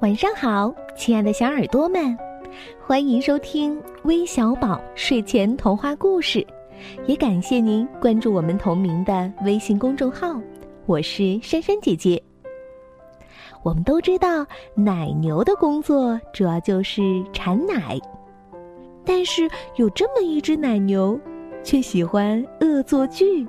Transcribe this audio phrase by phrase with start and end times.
[0.00, 2.16] 晚上好，亲爱的小耳朵们，
[2.82, 6.44] 欢迎收听微小宝睡前童话故事，
[7.04, 10.40] 也感谢您关注我们同名的微信公众号。
[10.86, 12.20] 我是珊珊姐姐。
[13.62, 18.00] 我们都知道，奶牛的工作主要就是产奶，
[19.04, 19.46] 但是
[19.76, 21.20] 有这么一只奶牛，
[21.62, 23.46] 却喜欢恶作剧。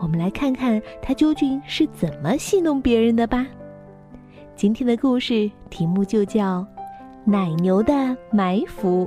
[0.00, 3.46] 我们来看看它究竟是怎么戏弄别人的吧。
[4.56, 6.60] 今天的故事题目就叫
[7.24, 7.92] 《奶牛的
[8.30, 9.04] 埋伏》。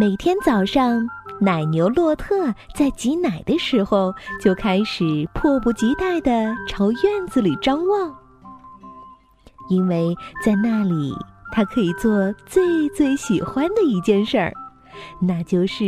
[0.00, 1.08] 每天早上，
[1.40, 8.12] 奶牛洛特在挤奶的时候，就开始迫不及待的朝院子里张望，
[9.70, 10.12] 因为
[10.44, 11.14] 在那里，
[11.52, 14.52] 他可以做最最喜欢的一件事儿，
[15.20, 15.84] 那就是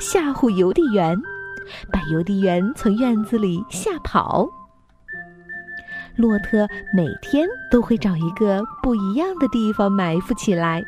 [0.00, 1.16] 吓唬邮递员。
[1.90, 4.48] 把邮递员从院子里吓跑。
[6.16, 10.82] 洛特每天都会找一个不一样的地方埋伏起来。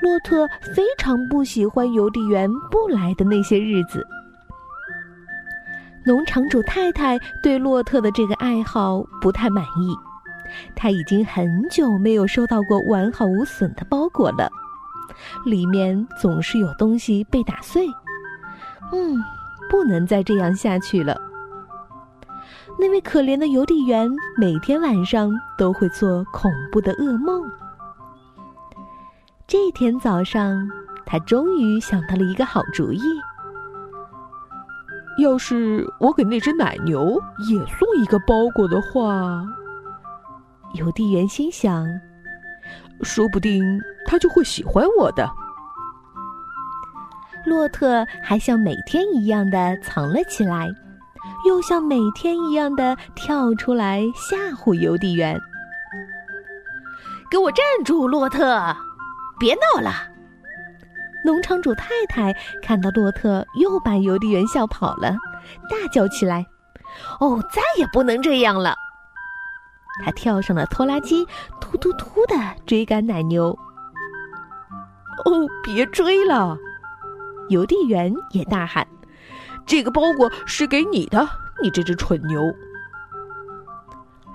[0.00, 4.06] 洛特非常不喜欢邮递员不来的那些日子。
[6.04, 9.96] 农场主太太对洛特的这个爱好不太满意，
[10.76, 14.48] 他已经很久没有收到过完好无损的包裹了，
[15.44, 17.84] 里面总是有东西被打碎。
[18.92, 19.16] 嗯，
[19.70, 21.20] 不能再这样下去了。
[22.78, 27.44] 那位可怜的邮递员每天晚上都会做恐怖的噩梦。
[29.46, 30.68] 这天早上，
[31.04, 33.02] 他终于想到了一个好主意：
[35.20, 39.44] 要是我给那只奶牛也送一个包裹的话，
[40.74, 41.86] 邮递员心想，
[43.02, 43.62] 说不定
[44.06, 45.28] 他就会喜欢我的。
[47.44, 50.68] 洛特还像每天一样的藏了起来，
[51.46, 55.38] 又像每天一样的跳出来吓唬邮递员。
[57.30, 58.74] 给我站住，洛特！
[59.38, 59.92] 别闹了！
[61.24, 65.16] 农场主太太看到洛特又把邮递员吓跑了，
[65.68, 66.46] 大叫起来
[67.20, 68.74] ：“哦，再也不能这样了！”
[70.04, 71.26] 他跳上了拖拉机，
[71.60, 72.34] 突突突的
[72.66, 73.56] 追赶奶牛。
[75.24, 76.56] 哦，别追了！
[77.48, 78.86] 邮递员也大喊
[79.66, 81.28] ：“这个包裹是给你的，
[81.62, 82.42] 你这只蠢牛！”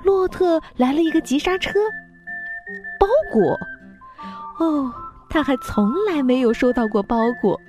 [0.04, 1.80] 洛特来了一个急刹车。
[3.00, 3.58] 包裹？
[4.60, 4.94] 哦，
[5.30, 7.60] 他还从来没有收到过包裹，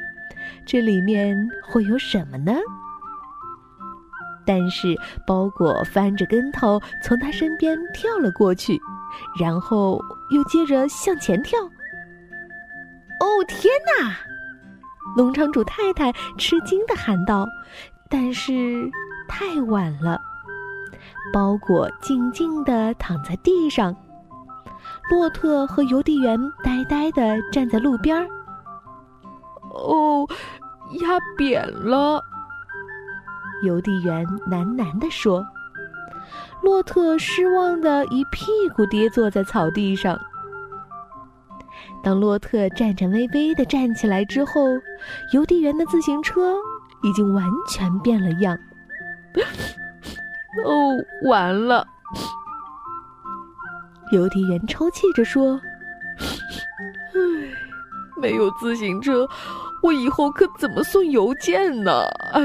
[0.66, 2.52] 这里面会有什么呢？
[4.46, 4.94] 但是
[5.26, 8.78] 包裹翻着跟头从他身边跳了过去，
[9.40, 9.98] 然后
[10.30, 11.58] 又接着向前跳。
[13.20, 14.14] 哦，天哪！
[15.16, 17.46] 农场主太太吃惊的喊道
[18.10, 18.90] ：“但是
[19.28, 20.20] 太晚了，
[21.32, 23.94] 包裹静静地躺在地上。
[25.10, 28.26] 洛特和邮递员呆呆地站在路边儿。
[29.72, 30.26] 哦，
[31.00, 32.22] 压扁了。”
[33.64, 35.44] 邮递员喃喃地说。
[36.62, 40.18] 洛特失望的一屁股跌坐在草地上。
[42.04, 44.60] 当洛特颤颤巍巍地站起来之后，
[45.32, 46.54] 邮递员的自行车
[47.02, 48.56] 已经完全变了样。
[50.64, 50.92] 哦，
[51.28, 51.84] 完了！
[54.12, 55.58] 邮递员抽泣着说
[57.14, 57.18] ：“唉，
[58.20, 59.26] 没有自行车，
[59.82, 62.02] 我以后可怎么送邮件呢？
[62.34, 62.42] 唉！”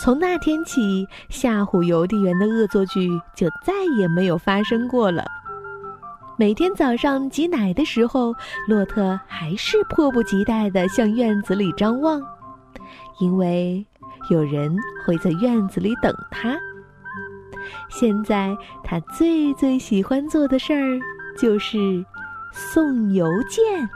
[0.00, 5.24] 从那天起，吓唬邮递员的恶作剧就再也没有发生过了。
[6.40, 8.32] 每天早上挤奶的时候，
[8.68, 12.22] 洛特还是迫不及待地向院子里张望，
[13.18, 13.84] 因为
[14.30, 14.72] 有人
[15.04, 16.56] 会在院子里等他。
[17.90, 21.00] 现在他最最喜欢做的事儿
[21.36, 22.04] 就是
[22.52, 23.90] 送邮件。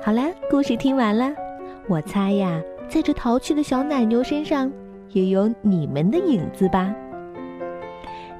[0.00, 1.34] 好了，故事听完了，
[1.88, 4.70] 我猜呀，在这淘气的小奶牛身上。
[5.12, 6.94] 也有你们的影子吧？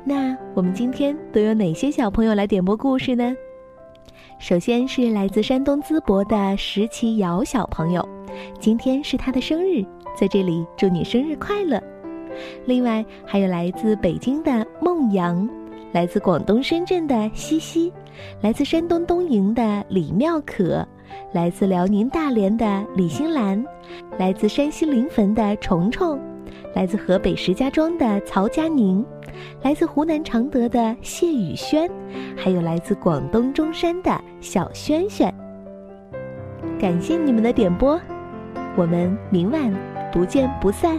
[0.05, 3.35] 那我们今天都有哪些小朋友来点播故事呢？
[4.39, 8.07] 首先是来自山东淄博的石奇瑶小朋友，
[8.59, 9.85] 今天是他的生日，
[10.17, 11.81] 在这里祝你生日快乐。
[12.65, 15.49] 另外还有来自北京的孟阳，
[15.93, 17.93] 来自广东深圳的西西，
[18.41, 20.87] 来自山东东营的李妙可，
[21.33, 23.63] 来自辽宁大连的李新兰，
[24.19, 26.19] 来自山西临汾的虫虫。
[26.75, 29.05] 来自河北石家庄的曹佳宁，
[29.63, 31.91] 来自湖南常德的谢宇轩，
[32.37, 35.33] 还有来自广东中山的小轩轩。
[36.79, 38.01] 感谢你们的点播，
[38.77, 39.73] 我们明晚
[40.13, 40.99] 不见不散。